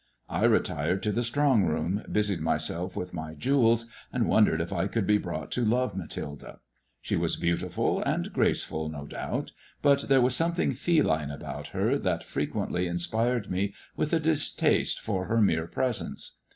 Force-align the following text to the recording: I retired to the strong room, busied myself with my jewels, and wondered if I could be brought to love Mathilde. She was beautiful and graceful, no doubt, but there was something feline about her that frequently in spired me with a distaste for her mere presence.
I 0.29 0.45
retired 0.45 1.03
to 1.03 1.11
the 1.11 1.21
strong 1.21 1.63
room, 1.63 2.01
busied 2.11 2.41
myself 2.41 2.95
with 2.95 3.13
my 3.13 3.35
jewels, 3.35 3.85
and 4.11 4.27
wondered 4.27 4.59
if 4.59 4.73
I 4.73 4.87
could 4.87 5.05
be 5.05 5.19
brought 5.19 5.51
to 5.51 5.63
love 5.63 5.95
Mathilde. 5.95 6.57
She 7.03 7.15
was 7.15 7.35
beautiful 7.37 8.01
and 8.01 8.33
graceful, 8.33 8.89
no 8.89 9.05
doubt, 9.05 9.51
but 9.83 10.07
there 10.09 10.19
was 10.19 10.35
something 10.35 10.71
feline 10.71 11.29
about 11.29 11.67
her 11.67 11.99
that 11.99 12.23
frequently 12.23 12.87
in 12.87 12.97
spired 12.97 13.51
me 13.51 13.75
with 13.95 14.11
a 14.11 14.19
distaste 14.19 14.99
for 14.99 15.25
her 15.27 15.39
mere 15.39 15.67
presence. 15.67 16.37